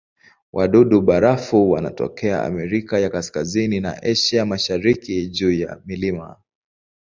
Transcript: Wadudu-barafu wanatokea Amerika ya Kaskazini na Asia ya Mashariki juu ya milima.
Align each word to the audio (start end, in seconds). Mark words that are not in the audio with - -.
Wadudu-barafu 0.53 1.71
wanatokea 1.71 2.43
Amerika 2.43 2.99
ya 2.99 3.09
Kaskazini 3.09 3.79
na 3.79 4.03
Asia 4.03 4.39
ya 4.39 4.45
Mashariki 4.45 5.27
juu 5.27 5.51
ya 5.51 5.81
milima. 5.85 6.35